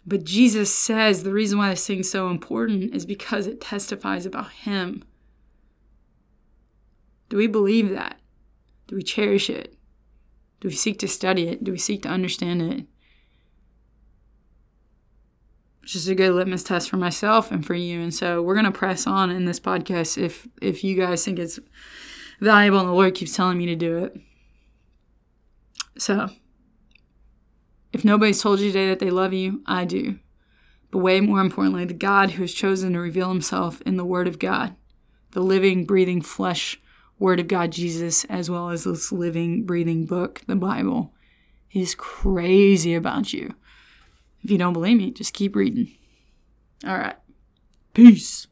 But 0.06 0.24
Jesus 0.24 0.74
says 0.74 1.22
the 1.22 1.32
reason 1.32 1.58
why 1.58 1.68
this 1.68 1.86
thing's 1.86 2.10
so 2.10 2.30
important 2.30 2.94
is 2.94 3.04
because 3.04 3.46
it 3.46 3.60
testifies 3.60 4.24
about 4.24 4.50
Him. 4.52 5.04
Do 7.28 7.36
we 7.36 7.46
believe 7.46 7.90
that? 7.90 8.18
Do 8.86 8.96
we 8.96 9.02
cherish 9.02 9.50
it? 9.50 9.76
Do 10.60 10.68
we 10.68 10.74
seek 10.74 10.98
to 11.00 11.08
study 11.08 11.48
it? 11.48 11.62
Do 11.62 11.72
we 11.72 11.78
seek 11.78 12.02
to 12.02 12.08
understand 12.08 12.62
it? 12.62 12.86
Which 15.82 15.94
is 15.94 16.08
a 16.08 16.14
good 16.14 16.32
litmus 16.34 16.64
test 16.64 16.90
for 16.90 16.96
myself 16.96 17.50
and 17.50 17.64
for 17.64 17.74
you. 17.74 18.00
And 18.00 18.12
so 18.12 18.42
we're 18.42 18.54
gonna 18.54 18.72
press 18.72 19.06
on 19.06 19.30
in 19.30 19.44
this 19.44 19.60
podcast 19.60 20.18
if 20.18 20.48
if 20.60 20.82
you 20.82 20.96
guys 20.96 21.24
think 21.24 21.38
it's 21.38 21.60
valuable 22.40 22.80
and 22.80 22.88
the 22.88 22.92
Lord 22.92 23.14
keeps 23.14 23.34
telling 23.34 23.58
me 23.58 23.66
to 23.66 23.76
do 23.76 23.98
it. 23.98 24.20
So 25.98 26.28
if 27.92 28.04
nobody's 28.04 28.42
told 28.42 28.60
you 28.60 28.68
today 28.68 28.88
that 28.88 28.98
they 28.98 29.10
love 29.10 29.32
you, 29.32 29.62
I 29.66 29.84
do. 29.84 30.18
But 30.90 30.98
way 30.98 31.20
more 31.20 31.40
importantly, 31.40 31.84
the 31.84 31.94
God 31.94 32.32
who 32.32 32.42
has 32.42 32.54
chosen 32.54 32.92
to 32.92 33.00
reveal 33.00 33.28
himself 33.28 33.82
in 33.82 33.96
the 33.96 34.04
Word 34.04 34.28
of 34.28 34.38
God, 34.38 34.74
the 35.32 35.40
living, 35.40 35.84
breathing 35.84 36.22
flesh 36.22 36.80
Word 37.18 37.40
of 37.40 37.48
God, 37.48 37.72
Jesus, 37.72 38.24
as 38.24 38.50
well 38.50 38.70
as 38.70 38.84
this 38.84 39.12
living, 39.12 39.64
breathing 39.64 40.06
book, 40.06 40.42
the 40.46 40.56
Bible, 40.56 41.12
is 41.72 41.94
crazy 41.94 42.94
about 42.94 43.32
you. 43.32 43.54
If 44.42 44.50
you 44.50 44.58
don't 44.58 44.72
believe 44.72 44.98
me, 44.98 45.10
just 45.10 45.34
keep 45.34 45.54
reading. 45.56 45.88
All 46.86 46.98
right. 46.98 47.16
Peace. 47.94 48.48